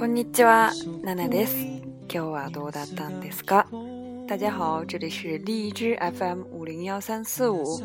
[0.00, 0.72] こんにちは、
[1.04, 1.54] ナナです。
[1.54, 3.66] 今日はどうだったんですか
[4.26, 7.82] 大家好，这里是荔枝 FM 五零幺三四五，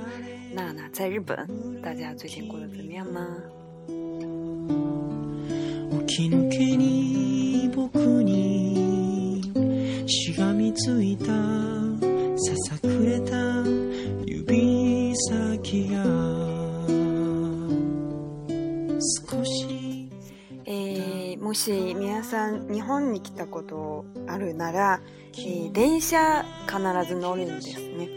[0.54, 1.38] 娜娜在日本。
[1.84, 3.38] 大家最近过得怎么样呢？
[20.68, 21.05] えー
[21.38, 25.02] もし皆さん日本に来たことあるなら、
[25.34, 28.10] えー、電車必ず乗るんですね。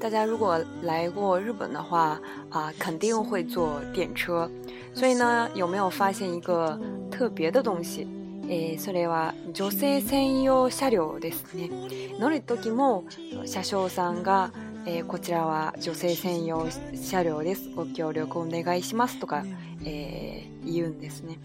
[0.00, 4.50] 大家如果来过日本的话啊、肯定会坐电车。
[4.94, 6.78] 所以呢，有没有发现一个
[7.10, 8.06] 特别的东西？
[8.48, 11.70] えー、それは女性専用車両ですね。
[12.18, 13.04] 乗る時も
[13.46, 14.52] 車掌さんが、
[14.86, 17.68] えー、こちらは女性専用車両です。
[17.74, 19.44] ご協力お願いしますとか、
[19.84, 21.38] えー、言うんですね。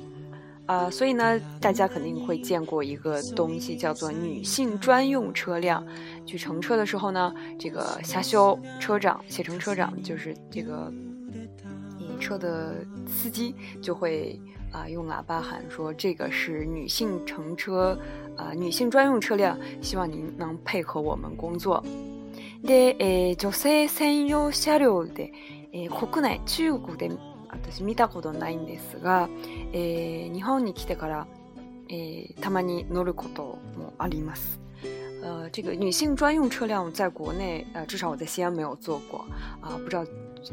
[0.72, 5.86] 呃，所以呢，大家肯定会见过一个东西，叫做女性专用车辆。
[6.26, 10.90] 去乘车的时候呢，这个下修车长写成车长，就是这个，
[12.22, 14.40] 车的司机就会
[14.72, 17.90] 啊用喇叭喊说：“这个是女性乘车，
[18.38, 21.84] 啊，女性专用车辆，希望您能配合我们工作。”
[27.60, 29.30] 私見たことないんですが、
[29.74, 31.28] えー、日本に来てから、
[31.90, 34.60] えー、たまに乗ることもあります。
[35.24, 39.20] 呃，这个女性专用车辆在国内，呃，至少我在西安没有坐过，
[39.62, 40.04] 啊、呃，不知道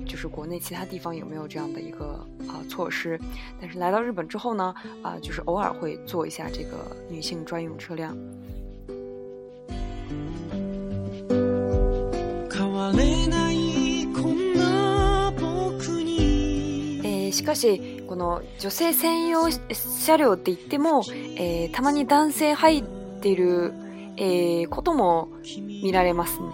[0.04, 2.06] 就是国内其他地方有没有这样的一个
[2.47, 3.19] 啊、呃、措施。
[3.59, 6.76] 但是来到日本之后呢，啊、呃，就是偶尔会坐一下这个
[7.09, 8.15] 女性专用车辆。
[17.38, 21.04] しかし、この女性専用車両って言っても、
[21.37, 22.84] えー、たまに男性入っ
[23.22, 23.72] てる、
[24.16, 25.28] えー、ことも
[25.60, 26.48] 見られますね。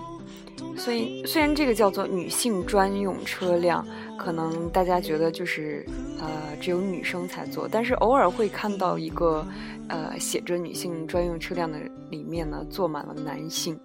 [0.77, 3.87] 所以，虽然这个叫做女性专用车辆，
[4.19, 5.87] 可能大家觉得就是
[6.21, 6.29] 呃
[6.61, 9.47] 只有女生才坐，但是偶尔会看到一个
[9.89, 11.79] 呃写着“女性专用车辆”的
[12.11, 13.79] 里面呢坐满了男性，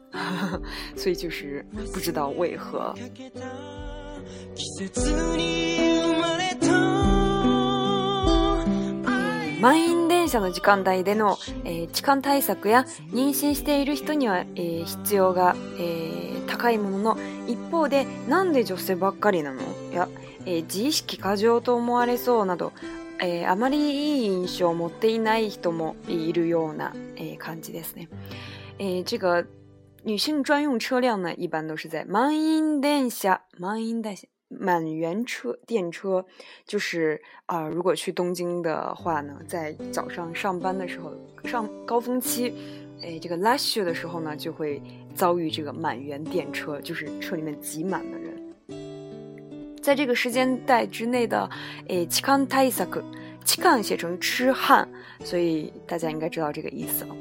[0.98, 2.94] 所以就是不知道为何。
[9.62, 19.62] 満員電車の時間帯での、えー、痴漢対策や妊娠している人には、えー、必要が、えー、高いものの一方でなんで女性ばっかりなの
[19.92, 20.08] や、
[20.46, 22.72] え自意識過剰と思われそうなど、
[23.22, 28.08] えあまりいい印象を持っていない人もいるような、え感じですね。
[28.78, 29.46] え这个
[30.06, 34.28] 女性专用车辆呢，一般都是在満員電車、満員電車。
[34.50, 36.26] 满员车电车
[36.66, 41.14] 就是啊，如果去东京的话呢，在早上上班的时候，
[41.46, 42.54] 上高峰期，
[43.04, 44.82] 哎，这个 lush 的时候呢，就会
[45.14, 49.80] 遭遇这个满员电车，就是车里面挤满的人。
[49.82, 51.48] 在这个时间带之内的，
[51.88, 53.04] 哎，痴 c h i 萨克，
[53.46, 54.88] 痴汉写成痴汉，
[55.24, 57.16] 所以大家应该知道这个意思了。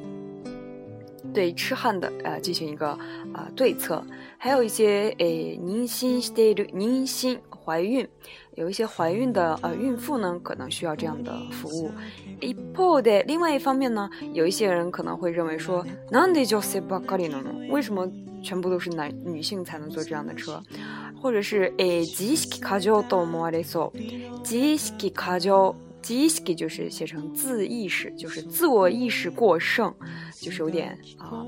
[1.33, 2.89] 对痴汉的呃进行一个
[3.33, 4.05] 啊对策，
[4.37, 8.06] 还有一些诶，宁心待宁心怀孕，
[8.55, 11.91] 有一些怀孕的呃孕妇呢，可能需要这样的服务。
[13.27, 15.85] 另外一方面呢，有一些人可能会认为说，
[17.70, 18.08] 为什么
[18.43, 20.62] 全部都是男女性才能坐这样的车，
[21.20, 23.91] 或者是诶，吉西卡就都莫阿里嗦，
[24.43, 25.75] 吉西卡就。
[26.03, 29.93] 自意识就是写成自意识，就是自我意识过剩，
[30.41, 31.45] 就是有点啊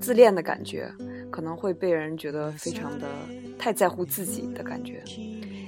[0.00, 0.92] 自恋的感觉，
[1.30, 3.06] 可能会被人觉得非常的
[3.58, 5.02] 太在乎自己的感觉。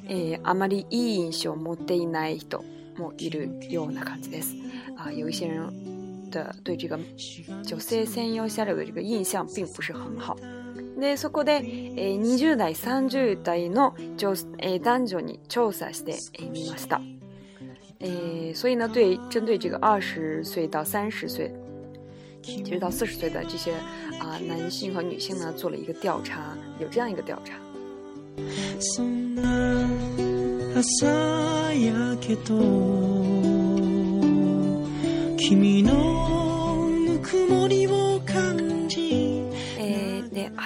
[0.09, 2.63] 诶，阿玛利伊小木代奈伊多
[2.97, 3.41] 木伊鲁
[3.71, 4.55] 有纳康吉斯
[4.97, 5.61] 啊，有一些人
[6.31, 6.99] 的对这个
[7.67, 10.37] 九三三幺三六的这个印象并不是很好。
[10.97, 16.15] 奈苏古代诶，二十代三十代の调诶，男女に調査して
[16.53, 17.01] みました。
[18.01, 21.51] 诶，所以呢，对针对这个二十岁到三十岁，
[22.43, 23.73] 其实到四十岁的这些
[24.19, 27.55] 啊男性和女性呢，做了一个调查，有这样一个调查。
[39.79, 40.61] 诶，那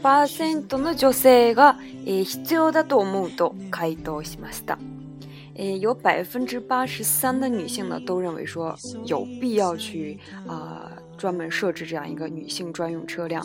[0.00, 1.56] 八女性
[2.04, 4.76] 诶，需要だと思うと回答しました。
[5.56, 10.18] 诶，有百分之八十三的女性呢，都认为说有必要去
[10.48, 13.44] 啊，专门设置这样一个女性专用车辆。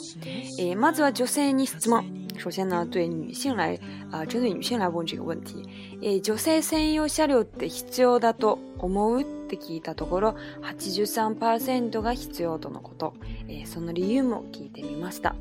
[0.58, 2.04] 诶，まずは女性に質問。
[2.38, 3.78] 首先呢，对女性来
[4.12, 5.64] 啊，针对女性来问这个问题。
[6.02, 13.14] え、女性専用車両って必要だと思うって聞いたところ、八十三パーセントが必要とのこと。
[13.50, 15.36] え、その理由も聞いてみました。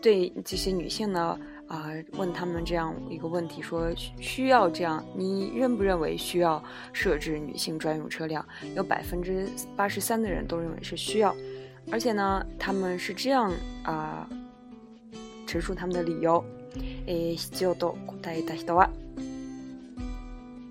[0.00, 1.36] 对这些女性呢。
[1.74, 3.90] 啊，问他们这样一个问题，说
[4.20, 6.62] 需要这样，你认不认为需要
[6.92, 8.44] 设置女性专用车辆？
[8.76, 11.34] 有百分之八十三的人都认为是需要，
[11.90, 14.28] 而且呢，他们是这样啊
[15.48, 16.42] 陈述他们的理由。
[17.06, 18.90] え、就と答えた人は、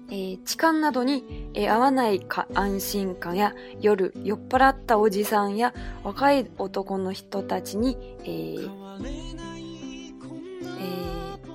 [0.10, 1.24] え、時間などに
[1.54, 5.72] 合わないか安心感や夜酔っぱらったおじさんや
[6.04, 7.96] 若い男の人たちに、
[8.26, 9.53] え。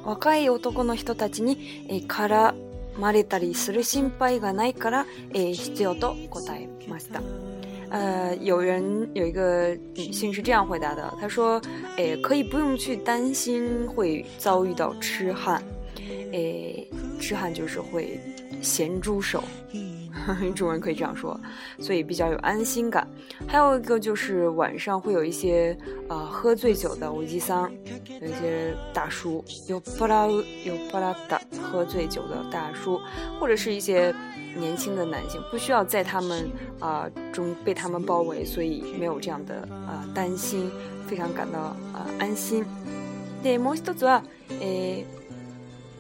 [0.09, 2.55] 若い男の人たちに、えー、絡
[2.99, 7.21] まれたりする心配がないから、えー、必要と答えました。
[7.91, 11.61] 呃，有人有一个女性是这样回答的，她说
[11.99, 15.63] ：“诶、呃，可以不用去担心会遭遇到痴汉，
[16.33, 18.19] 诶、呃，痴汉就是会
[18.63, 19.45] 咸猪手。”
[20.55, 21.39] 主 人可以这样说，
[21.79, 23.07] 所以比较有安心感。
[23.47, 25.77] 还有一个就是晚上会有一些
[26.09, 27.71] 呃喝醉酒的维基桑，
[28.21, 32.99] 有一些大叔有巴拉有巴拉的喝醉酒的大叔，
[33.41, 34.15] 或者是一些
[34.57, 36.49] 年轻的男性，不需要在他们
[36.81, 40.71] 啊中被他们包围，所以没有这样的啊担心，
[41.07, 41.59] 非常感到
[41.93, 42.65] 啊安心。
[43.43, 44.07] 对 m o s つ t
[44.61, 45.05] 诶。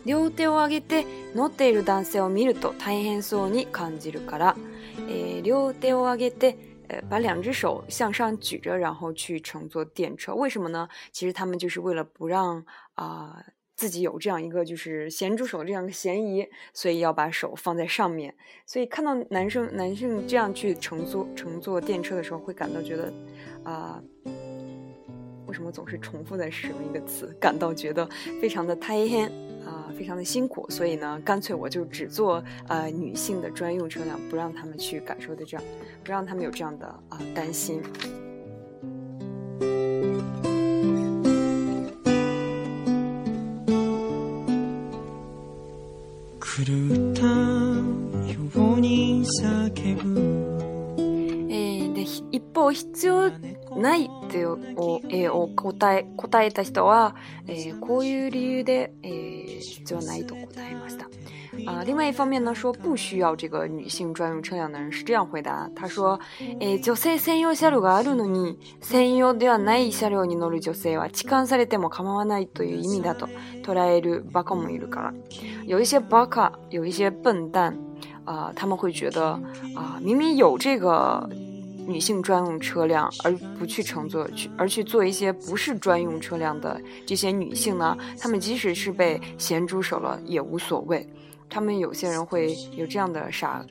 [0.04, 4.56] 両手を上げて乗っている男性を見ると大変そうに感じるから、
[5.42, 6.58] 両手を上げて
[7.10, 10.88] バリア手向上举着，然后去乘坐电车，为什么呢？
[11.12, 12.64] 其实他们就是为了不让
[12.94, 13.36] 啊
[13.76, 18.34] 自己有这样一个就是咸猪手这样的嫌疑，所以要把手放在上面。
[18.66, 23.12] 所以看到男生男性这样去乘坐乘坐电车的时候，会感到觉得
[23.64, 24.02] 啊，
[25.46, 27.26] 为什么总是重复在使用一个词？
[27.38, 28.08] 感到觉得
[28.40, 29.30] 非常的大変。
[29.92, 35.64] 非常的辛苦，所以呢，干脆我就只做呃女性的专用车辆，不让他们去感受的这样，
[36.04, 37.82] 不让他们有这样的啊担心。
[52.68, 53.30] を必要
[53.76, 57.16] ないってえー、答え、答えた人は、
[57.46, 61.06] えー、こういう理由で、えー、必要ないと答えました。
[61.66, 66.20] 啊、呃，另外一方面呢，说不需要这个女性专用车辆的人是这样回答，他说
[66.60, 73.28] ：“え女性専用車両があるのに、専用ではない車両に乗る女性は痴漢されても構わないという意味だと
[73.64, 75.14] 捉えるバカもいるから。
[75.64, 77.74] 有一些バカ，有一些笨蛋，
[78.24, 79.30] 啊、呃，他们会觉得
[79.74, 81.28] 啊、呃，明明有这个。”
[81.88, 87.96] 女性专用车辆，而不去乘坐去而去做一些不是专用车辆的这些女性呢？
[88.20, 91.04] 她们即使是被咸猪手了也无所谓。
[91.50, 93.64] 他们有些人会有这样的傻，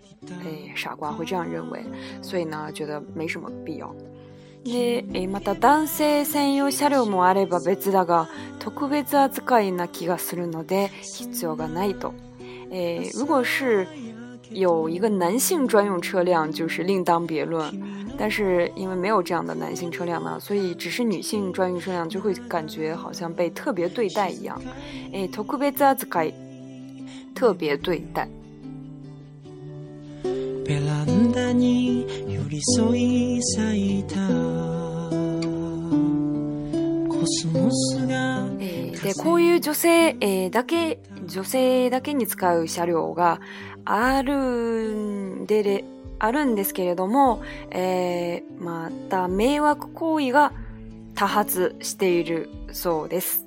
[0.43, 1.79] 哎，傻瓜会这样认为，
[2.23, 3.95] 所以呢，觉得没什么必要。
[4.63, 8.25] で、また男性専用車両もあれば別だが、
[8.57, 12.11] 特別扱いな気がするので必要がないと。
[12.71, 13.85] 哎，如果是。
[14.51, 17.69] 有一个男性专用车辆就是另当别论，
[18.17, 24.61] 但是因为没有这样的男性车辆呢，所以只是女性专用车辆就会感觉好像被特别对待一样。
[25.13, 25.43] 哎，特
[27.53, 28.27] 别对待。
[39.13, 40.17] こういう女性
[40.49, 43.39] だけ女性だけに使う車両が。
[43.89, 44.35] ある
[44.93, 45.85] んでれ、
[46.19, 47.41] あるんですけれども、
[47.71, 50.51] えー、また迷惑行為が
[51.15, 53.46] 多発しているそうです。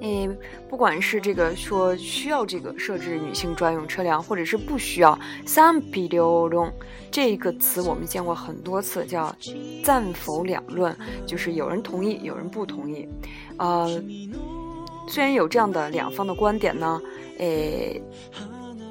[0.00, 0.28] 诶，
[0.68, 6.72] 不管是这个说需要这个设置女性专用车辆，或者是不需要，some people don't。
[7.10, 9.34] 这个词我们见过很多次，叫
[9.84, 10.94] 赞否两论，
[11.26, 13.08] 就是有人同意，有人不同意。
[13.58, 13.88] 呃，
[15.08, 17.00] 虽然有这样的两方的观点呢，
[17.38, 18.00] 诶，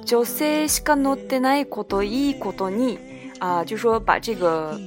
[0.04, 2.98] 女性シカノでないこと一こと二
[3.40, 4.78] 啊，就说把这个。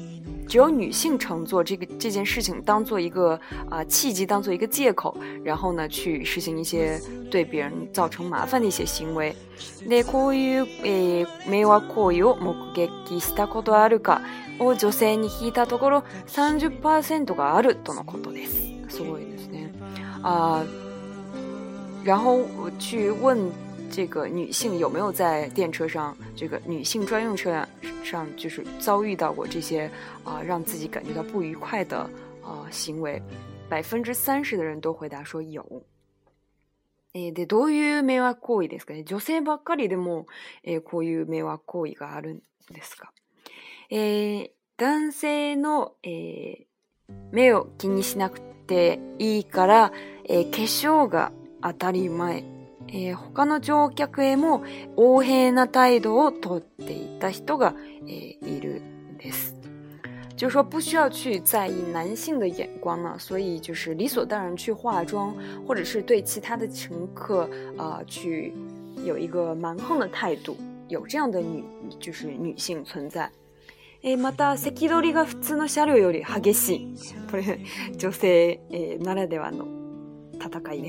[0.50, 3.38] 只有女性乘坐这个这件事情当做一个
[3.71, 9.33] 啊契机，当做一个借口，然后呢去实行一些对别人造成麻烦的一些行为。
[9.88, 12.90] でこういうえ迷惑行為を目撃
[13.21, 14.23] したことあるか
[14.59, 18.57] を女性に聞いたところ、三十パーセントがあるとのことです。
[18.97, 19.71] すごいですね。
[20.25, 20.64] あ、
[22.04, 23.52] 后我去问。
[23.91, 27.67] 这个女性有没有在电车上，这个女性专用车
[28.05, 29.91] 上，就是遭遇到过这些
[30.25, 31.97] 啊让自己感觉到不愉快的
[32.43, 33.21] 啊行为？
[33.69, 35.65] 百分之三十的人都回答说有。
[37.13, 38.95] え、どういう迷惑行為ですか？
[39.03, 40.27] 女性ばかりでも
[40.63, 42.41] え、こういう迷惑行為がある
[42.73, 43.13] ですか？
[43.91, 46.67] え、男性のえ、
[47.33, 49.93] 目を気にしなくていいから、
[50.29, 52.60] え、化粧が当たり前。
[52.93, 54.65] えー、他の乗客へも
[54.97, 57.75] 横平な態度をとっていた人が、
[58.07, 59.57] えー、いるんです。
[60.37, 65.35] 就说不需要去在意男性的眼光呢，所以就是理所当然去化妆，
[65.67, 67.43] 或者是对其他的乘客
[67.77, 68.55] 啊、呃、去
[69.05, 70.57] 有一个蛮横的态度，
[70.89, 71.63] 有这样的女
[72.01, 73.31] 就是女性存在。
[74.03, 76.95] えまた、席取りが普通の車両より激しい。
[77.31, 77.61] これ、
[77.99, 79.80] 女性、えならではの
[80.41, 80.83] 他他嘎一，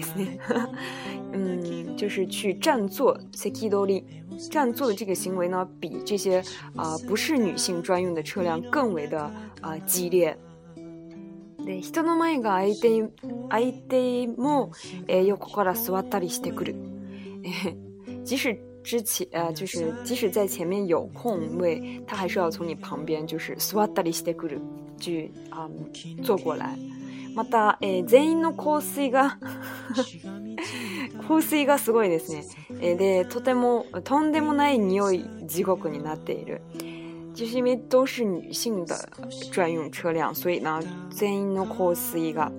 [1.34, 3.20] 嗯，就是去占座。
[3.34, 4.02] seki do li，
[4.50, 6.42] 占座的这个行为呢，比这些
[6.76, 9.20] 啊不是女性专用的车辆更为的
[9.60, 10.36] 啊激烈。
[18.24, 24.60] 即使之前，就是即使在前面有空位，他还是要从你旁边就是 swatari shitekuu
[25.00, 25.70] 去啊
[26.24, 26.78] 坐过来。
[27.36, 29.38] また、えー、全員の香水が
[31.28, 32.44] 香水がすごいですね、
[32.82, 36.62] えー、でとてもとんでもない匂い地獄になっている
[37.34, 39.10] 就是因为都是女性的
[39.54, 40.82] 专用车辆，所以呢，
[41.16, 42.52] 全員の香水が、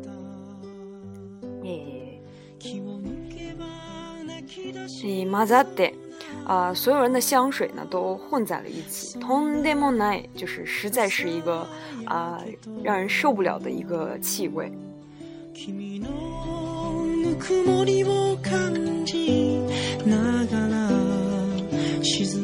[1.63, 2.83] えー
[4.79, 5.95] えー、混ざって
[6.45, 11.67] 啊，所有人的香水呢都混在了一起，ton de mon n 就是实在是一个
[12.07, 12.41] 啊
[12.83, 14.71] 让人受不了的一个气味。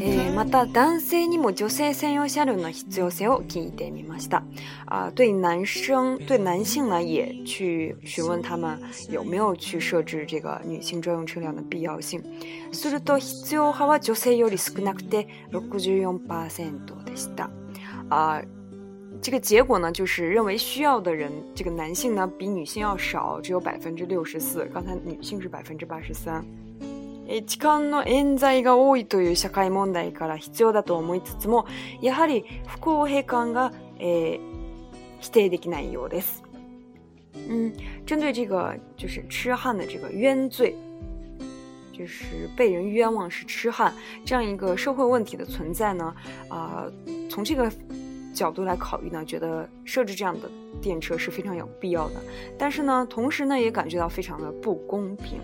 [0.01, 4.45] え、また男性にも女性専用車両の必要性を聞いてみました。
[4.87, 8.79] あ、对男生、对男性呢也去询问他们
[9.11, 12.23] 有没有去设置这个女性专用车辆的必要性。
[12.73, 17.51] すると必要は女性より少なくて六十四パーセントでした。
[18.11, 18.41] あ、
[19.21, 24.65] 这个结果呢，就是认为需要的人，这个男性呢比女性要少，只有百分之六十四。
[24.73, 26.45] 刚才女性是百分之八十三。
[27.47, 31.67] 痴漢の冤罪が多いという社会問題から必要だと思いつつも、
[32.01, 36.43] やはり不公平感が否定できないようです。
[37.49, 37.75] 嗯，
[38.07, 40.75] 针对这个就是痴汉的这个冤罪，
[41.93, 43.93] 就是被人冤枉是痴汉
[44.25, 46.15] 这样一个社会问题的存在呢，
[46.49, 46.91] 啊，
[47.29, 47.71] 从这个
[48.35, 52.15] 角度来考虑呢，觉得设置这样的电车是非常有必要的。
[52.57, 55.39] 但是呢，同时呢，也感觉到非常的不公平。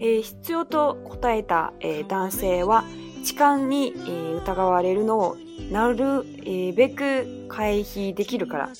[0.00, 2.84] えー、必要と答えた、えー、男性は
[3.24, 5.36] 痴漢に、えー、疑われるのを
[5.72, 8.68] なる、えべく回避できるから。
[8.68, 8.72] あ、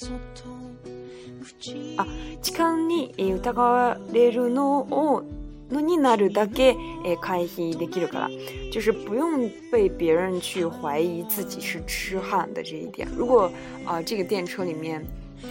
[2.41, 5.23] 痴漢に、え疑われるのを
[5.71, 8.29] のになるだけ、え回避できるから，
[8.73, 9.37] 就是不用
[9.71, 13.07] 被别人去怀疑自己是痴汉的这一点。
[13.15, 13.51] 如果
[13.85, 15.05] 啊、呃，这个电车里面，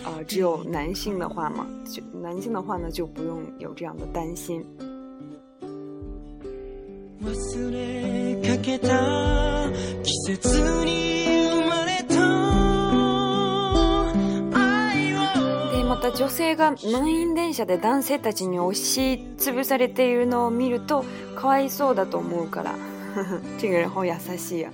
[0.05, 4.65] 呃，只有男性的话嘛，就男性的话呢，就不用有这样的担心。
[7.27, 7.71] 忘
[8.41, 9.69] れかけた
[10.01, 12.15] 季節に生まれた
[15.77, 21.03] でまた女性が満員電車で男性たちに押し潰されているのを見ると
[21.35, 22.75] かわいそうだと思うから
[23.59, 24.71] ちぐ らほ優しいや。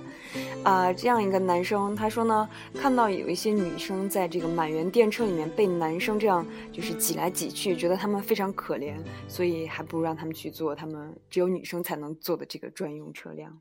[0.64, 8.96] 啊，这样一个男生，他说呢，看到有一些女生在这个满员电车里面被男生这样就是挤来挤去，觉得他们非常可怜，
[9.28, 13.60] 所以还不如让他们去坐他们只有女生才能坐的这个专用车辆。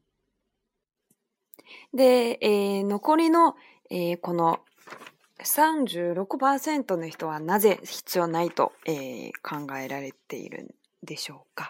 [1.92, 2.40] で、
[2.90, 3.56] 残りの
[4.22, 4.60] この
[5.44, 8.72] 三十六パーセントの人はなぜ必要ないと
[9.42, 10.74] 考えられている。
[11.06, 11.66] 的修改，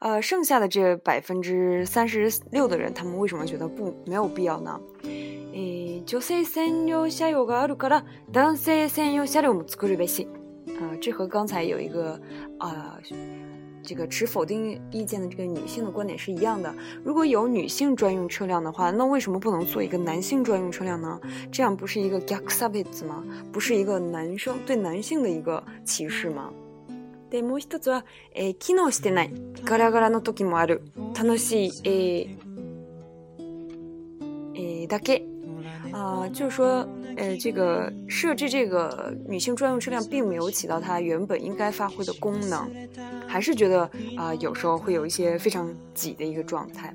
[0.00, 4.80] 呃，剩下的这百分之三十六的人，他们为什么觉得不没有必要呢？
[5.02, 10.26] 诶，女性专用车辆があるから、男性専用車両も作るべきです。
[10.80, 12.18] 啊，这和刚才有一个
[12.58, 12.98] 啊，
[13.82, 16.72] 这个持否定意见的这个女性的观点是一样的。
[17.04, 21.18] 如果有女性专用车辆的话，那为什么不能做一个男性专用车辆呢？
[21.52, 23.22] 这样不是一个 g a k s a ク i t ズ吗？
[23.52, 26.50] 不是一个男生对男性的一个歧视吗？
[27.30, 29.32] で、もう一つは、えー、機能してない、
[29.64, 30.82] ガラガラの時もある、
[31.16, 32.36] 楽しい、えー、
[34.54, 35.24] えー、だけ。
[35.92, 42.70] あ、呃，就是说，呃，这个设置这个女性专用车辆，并没有起到它原本应该发挥的功能，
[43.26, 43.82] 还是觉得
[44.16, 46.94] あ、呃，有时候会有一些非常挤的一个状态。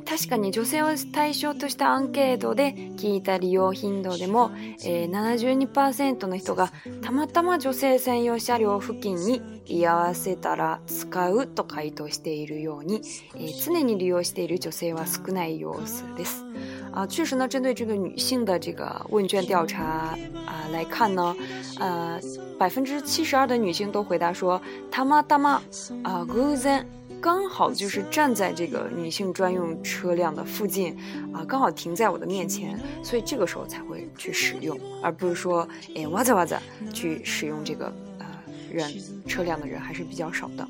[0.00, 4.50] 確かに女性を対象としたアンケートで聞いた利用頻度でも、
[4.84, 13.02] えー、72%の人がたまたま女性専用車両付近に居合わせたら使うと回答しているように、
[13.36, 16.44] えー、常に利用している女性は少ない様子です。
[16.92, 21.36] 啊，确实呢，针对这个女性的这个问卷调查啊来看呢，
[21.78, 22.18] 呃，
[22.58, 25.60] 百分之七十二的女性都回答说“たまたま”
[26.02, 26.86] 啊、偶然
[27.20, 30.96] 刚好就是站在这个女性专用车辆的附近，
[31.32, 36.60] 啊，刚好停在我的面前，所以这个时候才会去使用，而不是说，诶，哇杂哇杂，
[36.92, 38.26] 去使用这个，呃，
[38.70, 38.90] 人
[39.26, 40.68] 车辆的人还是比较少的。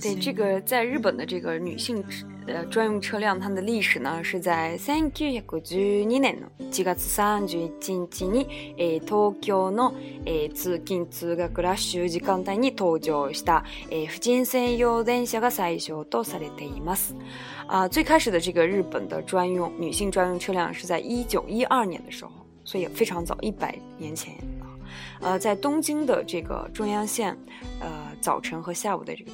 [0.00, 2.02] 对这个，在日本的这个女性
[2.46, 9.52] 呃专用车辆，它的历史呢是在 Thank you, 1910年，1910年东京的通勤
[11.06, 13.64] 通学ラッシュ時間帯に登場した
[14.08, 16.48] 婦人専用電車が最初とされ
[16.84, 17.14] まし
[17.68, 17.82] た。
[17.82, 22.32] 啊，最开始的这个日本的专用女性专用车辆是在1912年的时候，
[22.64, 24.34] 所以非常早，一百年前。
[25.20, 27.36] 呃，在东京的这个中央线，
[27.80, 27.88] 呃，
[28.20, 29.30] 早晨和下午的这个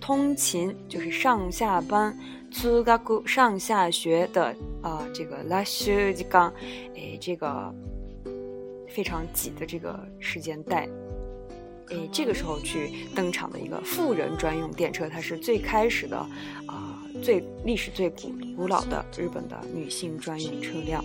[0.00, 2.16] 通勤，就是上下班、
[3.24, 6.52] 上下学的啊，这个拉修机刚，
[6.96, 7.74] 哎，这个
[8.88, 10.88] 非常挤的这个时间带，
[11.90, 16.16] 诶，这个时候去登场的一个富人专用电车，它是最开始的
[16.66, 21.04] 啊，最历史最古古老的日本的女性专用车辆。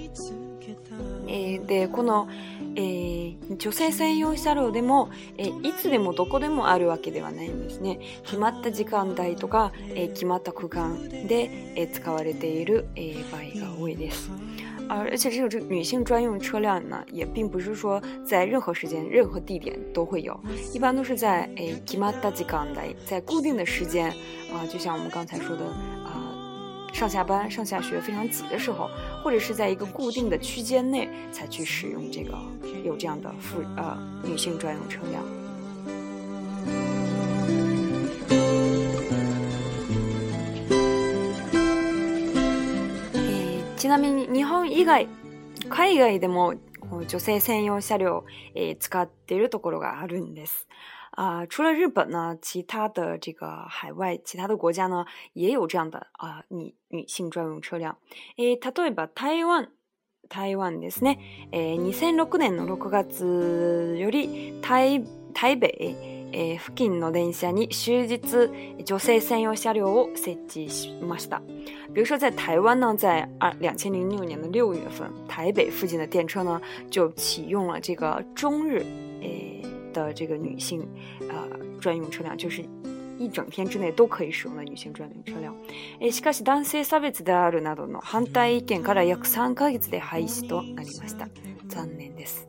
[1.27, 2.27] えでこの、
[2.75, 14.29] えー、女性専用車両でも、えー、いつでもどこでもあるわけではないんですね決まった時間帯とか、え決まった区間で、え使われている、え場合が多いです。
[14.87, 20.37] 而且这个女性专用车辆呢，也并不是说在任何时间、任何地点都会有，
[20.73, 24.15] 一般都是在诶、哎、決まった時間帯，在固定的时间啊、
[24.61, 25.65] 呃，就像我们刚才说的。
[26.91, 28.89] 上下班、上下学非常挤的时候，
[29.23, 32.37] 或者是在一个固定的区间内才去使用这个
[32.83, 35.23] 有这样的妇呃女性专用车辆。
[43.13, 45.05] 诶，ちなみに日本以外、
[45.69, 46.53] 海外でも
[47.09, 48.23] 女性専用車両
[48.79, 50.67] 使っているところがあるんです。
[51.11, 57.97] 啊，除了日本呢，其他的这个海外其他的国家呢，也有这样的啊，女女性专用车辆。
[58.37, 59.69] 诶，例えば台湾、
[60.29, 61.17] 台湾ですね。
[61.51, 65.95] え、二千六年の六月より、台台北え、
[66.31, 71.41] え、付近の電車に終日女性専用車両を設置しました。
[71.93, 78.79] 比如说在台湾呢，在二两千零六年的六月份，台北附近的电车呢，就启用了这个中日
[79.21, 79.50] 诶。
[79.91, 80.85] 的这个女性，
[81.29, 81.47] 呃，
[81.79, 82.63] 专用车辆，就是
[83.17, 85.55] 一整天之内都可以使用的女性专用车辆。
[85.99, 89.23] えしかし、男性サビであるなどの反対意見から約
[89.55, 91.27] ヶ月で廃止となりました。
[91.67, 92.47] 残念です。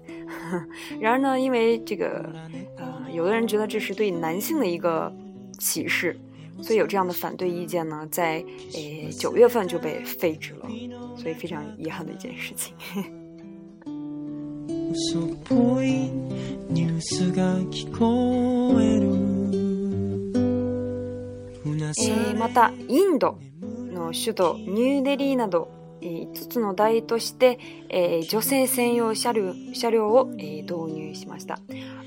[3.12, 5.14] 有人觉得这是对男性的一个
[5.58, 6.18] 歧视，
[6.62, 10.66] 所以有这样的反对意见呢，在呃九月份就被废止了，
[11.18, 12.74] 所以非常遗憾的一件事情。
[14.92, 16.10] っぽい
[16.68, 19.06] ニュースが聞こえる、
[22.06, 23.38] えー、またインド
[23.92, 31.58] の首都ニューデリーなど5つの台として、えー、女性専用車両車両を、えー、入しました。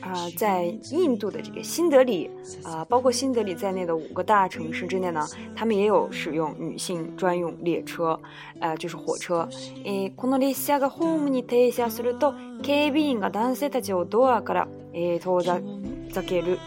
[0.02, 2.30] 啊、呃，在印度的这个新德里
[2.64, 8.20] 啊、呃，包括新德里在内的五个大城市之内呢，他们也有使用女性专用列车，
[8.60, 9.48] 呃，就是火车。
[9.84, 15.42] えー、この列車がホームに停車すると、警備員が男性たちをドアから、えー、遠
[16.12, 16.60] ざける。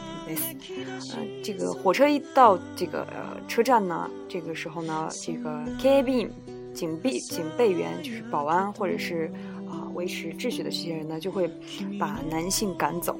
[1.06, 1.16] す。
[1.16, 6.28] 呃，这个火车一到这个、呃、车站呢，这个时候呢，这个 K B
[6.74, 9.30] 警备警备员就是保安或者是
[9.68, 11.50] 啊、呃、维持秩序的这些人呢，就会
[11.98, 13.16] 把男性赶走。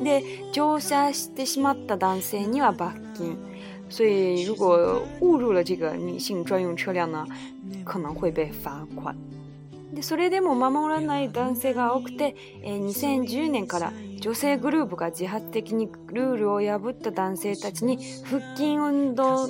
[0.00, 0.22] で
[0.52, 3.36] 乗車してしまった男性には罰金。
[3.90, 7.26] 所以如果误入了这个女性专用车辆呢，
[7.86, 9.14] 可能会被罚款。
[9.94, 19.44] でそれでも守らない男性が多くて、えー、2010年から女性グループが自発的にルールを破った男性たちに腹筋運動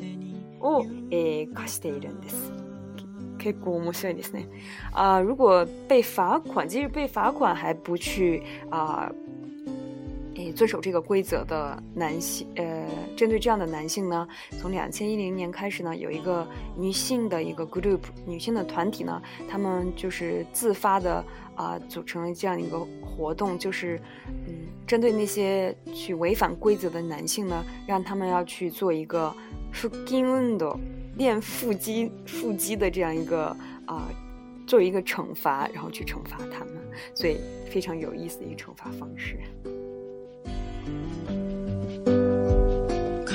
[0.60, 2.57] を、えー、課しているんです。
[3.38, 4.48] 可以白いですね。
[4.92, 9.10] 啊，如果被罚款，即使被罚款还不去啊，
[10.34, 14.26] 诶，遵守这个规则的男性，呃，针对这样的男性呢，
[14.60, 16.46] 从两千一零年开始呢，有一个
[16.76, 21.24] 女性的一个 group，女性的团体呢，他们就是自发的
[21.54, 24.00] 啊，组成了这样一个活动，就是
[24.48, 29.32] 嗯，针对那些去违反规则的男性呢，让他们要去做一个
[29.72, 30.76] fuckingundo。
[31.18, 33.46] 练腹肌，腹肌的这样一个
[33.86, 34.08] 啊，
[34.68, 36.68] 作为一个惩罚，然后去惩罚他们，
[37.12, 37.36] 所以
[37.68, 39.36] 非常有意思的一个惩罚方式。
[43.30, 43.34] 女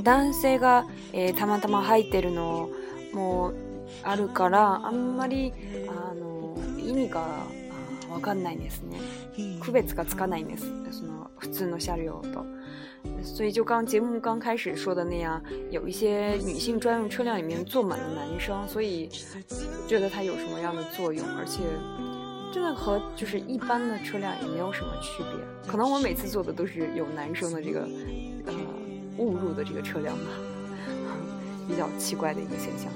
[0.04, 0.34] 男
[2.90, 3.16] 性
[4.04, 5.54] あるからあんまり
[5.90, 7.26] あの意味が
[8.10, 9.00] わかんないですね。
[9.60, 10.66] 区別がつかないんです。
[10.92, 12.46] その普通の車両と。
[13.24, 19.10] 所以就刚节目刚开始说的那样，有一些女性专用车辆里面坐满了男生，所以
[19.88, 21.24] 觉得它有什么样的作用？
[21.38, 21.62] 而且
[22.54, 25.70] 真的和就是一般的车辆也没有什么区别。
[25.72, 27.88] 可能我每次坐的都是有男生的这个
[28.46, 28.54] 呃
[29.18, 30.26] 误入的这个车辆吧。
[31.68, 32.92] 比较奇怪的一个现象。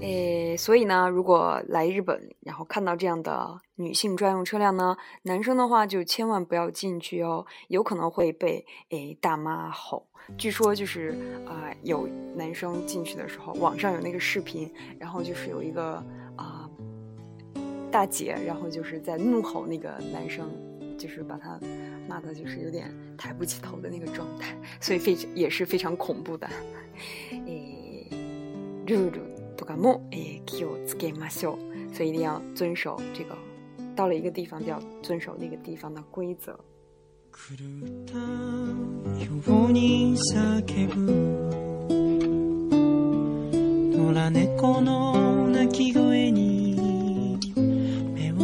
[0.00, 10.06] 哎，所以呢，如果来日本，然后看到这样的女性专用车辆呢，男生的话就千万不要进去哦，有可能会被诶大妈吼。
[10.38, 11.10] 据说就是
[11.46, 15.94] 啊，有男生进去的时候，网上有那个视频，然后就是有一个
[16.36, 16.68] 啊。
[17.92, 20.50] 大姐，然后就是在怒吼那个男生，
[20.98, 21.60] 就是把他
[22.08, 26.48] 骂的，就是有点抬不起头的那个状态，所以非也是非常恐怖的。
[27.46, 28.06] 诶，
[28.86, 29.20] ルール
[29.58, 31.58] とかも、诶、気をつけましょう。
[31.94, 33.36] 所以一定要遵守这个，
[33.94, 36.58] 到了一个地方，就要遵守那个地方的规则。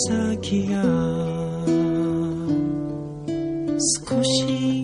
[0.00, 0.82] 先が
[4.12, 4.75] 少し